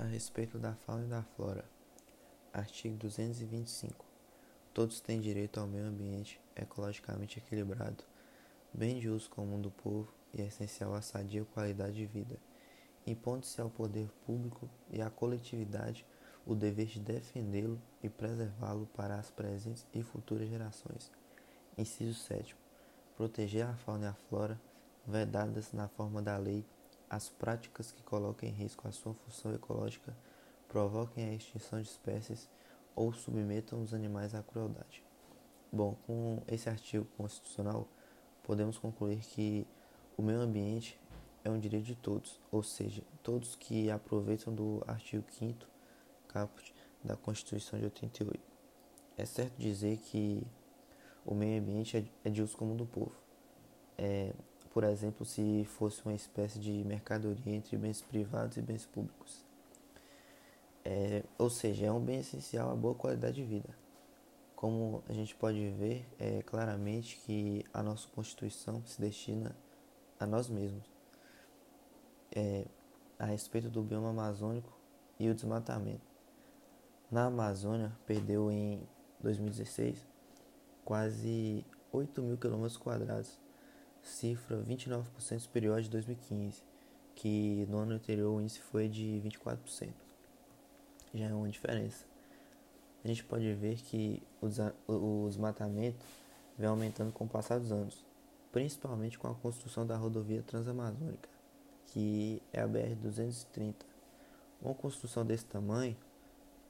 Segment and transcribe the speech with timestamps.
[0.00, 1.62] a respeito da fauna e da flora.
[2.54, 4.02] Artigo 225.
[4.72, 8.02] Todos têm direito ao meio ambiente ecologicamente equilibrado,
[8.72, 12.38] bem de uso comum do povo e essencial à sadia qualidade de vida,
[13.06, 16.06] impondo-se ao poder público e à coletividade
[16.46, 21.12] o dever de defendê-lo e preservá-lo para as presentes e futuras gerações.
[21.76, 22.56] Inciso 7.
[23.18, 24.58] Proteger a fauna e a flora,
[25.06, 26.64] vedadas na forma da lei
[27.10, 30.16] as práticas que coloquem em risco a sua função ecológica
[30.68, 32.48] provoquem a extinção de espécies
[32.94, 35.02] ou submetam os animais à crueldade.
[35.72, 37.88] Bom, com esse artigo constitucional,
[38.44, 39.66] podemos concluir que
[40.16, 41.00] o meio ambiente
[41.42, 45.66] é um direito de todos, ou seja, todos que aproveitam do artigo 5
[46.28, 48.40] caput da Constituição de 88.
[49.16, 50.46] É certo dizer que
[51.24, 53.14] o meio ambiente é, é de uso comum do povo.
[53.98, 54.32] É,
[54.70, 59.44] por exemplo, se fosse uma espécie de mercadoria entre bens privados e bens públicos.
[60.84, 63.68] É, ou seja, é um bem essencial à boa qualidade de vida.
[64.54, 69.56] Como a gente pode ver é, claramente que a nossa Constituição se destina
[70.18, 70.84] a nós mesmos.
[72.34, 72.64] É,
[73.18, 74.72] a respeito do bioma amazônico
[75.18, 76.00] e o desmatamento.
[77.10, 78.80] Na Amazônia, perdeu em
[79.20, 80.06] 2016
[80.84, 83.38] quase 8 mil quilômetros quadrados
[84.02, 86.62] cifra 29% superior à de 2015,
[87.14, 89.92] que no ano anterior o índice foi de 24%.
[91.14, 92.04] Já é uma diferença.
[93.04, 94.22] A gente pode ver que
[94.86, 96.04] o desmatamento
[96.56, 98.04] vem aumentando com o passar dos anos,
[98.52, 101.28] principalmente com a construção da rodovia transamazônica,
[101.86, 103.74] que é a BR-230.
[104.60, 105.96] Uma construção desse tamanho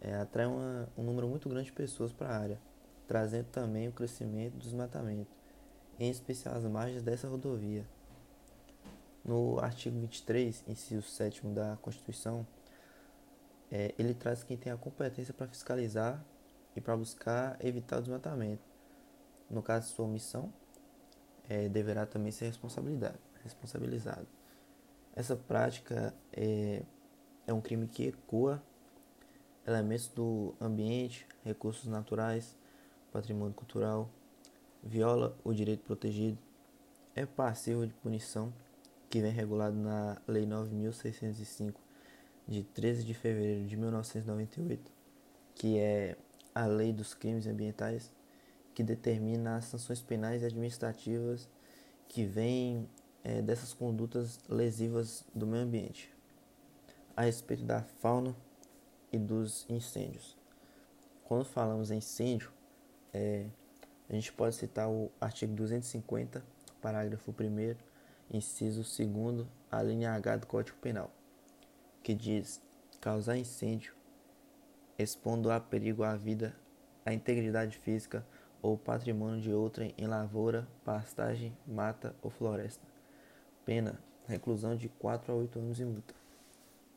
[0.01, 2.61] é, atrai uma, um número muito grande de pessoas para a área,
[3.09, 5.40] trazendo também o crescimento do desmatamento
[6.01, 7.85] em especial as margens dessa rodovia.
[9.23, 12.47] No artigo 23, inciso 7 da Constituição,
[13.71, 16.25] é, ele traz quem tem a competência para fiscalizar
[16.75, 18.63] e para buscar evitar o desmatamento.
[19.51, 20.51] No caso de sua omissão,
[21.49, 24.27] é, deverá também ser responsabilizado.
[25.15, 26.83] Essa prática é,
[27.47, 28.63] é um crime que ecoa
[29.67, 32.57] elementos do ambiente, recursos naturais,
[33.13, 34.09] patrimônio cultural,
[34.83, 36.39] viola o direito protegido,
[37.15, 38.53] é passivo de punição,
[39.09, 41.75] que vem regulado na Lei 9.605,
[42.47, 44.91] de 13 de fevereiro de 1998,
[45.55, 46.17] que é
[46.55, 48.13] a Lei dos Crimes Ambientais,
[48.75, 51.49] que determina as sanções penais e administrativas
[52.09, 52.89] que vêm
[53.23, 56.13] é, dessas condutas lesivas do meio ambiente.
[57.17, 58.35] A respeito da fauna
[59.13, 60.37] e dos incêndios.
[61.25, 62.51] Quando falamos em incêndio,
[63.13, 63.47] é,
[64.11, 66.43] a gente pode citar o artigo 250,
[66.83, 67.77] parágrafo 1,
[68.37, 71.13] inciso 2, a linha H do Código Penal,
[72.03, 72.61] que diz:
[73.01, 73.95] causar incêndio,
[74.99, 76.57] expondo a perigo à vida,
[77.07, 78.27] à integridade física
[78.61, 82.85] ou patrimônio de outrem em lavoura, pastagem, mata ou floresta.
[83.65, 86.15] Pena: reclusão de 4 a 8 anos e multa.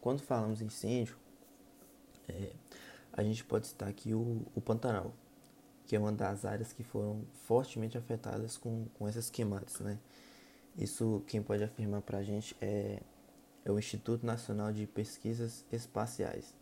[0.02, 1.16] Quando falamos incêndio,
[2.28, 2.54] é,
[3.12, 5.14] a gente pode citar aqui o, o Pantanal
[5.86, 10.00] que é uma das áreas que foram fortemente afetadas com, com essas queimadas, né?
[10.78, 13.00] Isso quem pode afirmar para a gente é,
[13.64, 16.54] é o Instituto Nacional de Pesquisas Espaciais.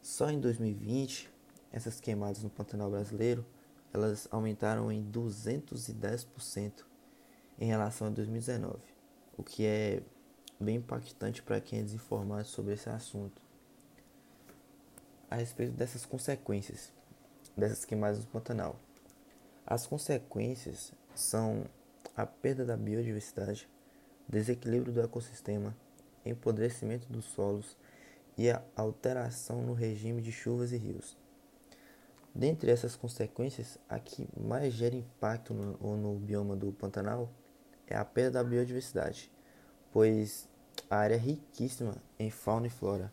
[0.00, 1.30] Só em 2020,
[1.72, 3.44] essas queimadas no Pantanal brasileiro,
[3.92, 6.84] elas aumentaram em 210%
[7.58, 8.78] em relação a 2019,
[9.36, 10.02] o que é
[10.58, 13.40] bem impactante para quem é desinformado sobre esse assunto.
[15.30, 16.92] A respeito dessas consequências,
[17.56, 18.76] dessas queimadas no Pantanal.
[19.66, 21.64] As consequências são
[22.16, 23.68] a perda da biodiversidade,
[24.28, 25.74] desequilíbrio do ecossistema,
[26.24, 27.76] empodrecimento dos solos
[28.36, 31.16] e a alteração no regime de chuvas e rios.
[32.34, 37.30] Dentre essas consequências, a que mais gera impacto no, no bioma do Pantanal
[37.86, 39.30] é a perda da biodiversidade,
[39.92, 40.48] pois
[40.90, 43.12] a área é riquíssima em fauna e flora.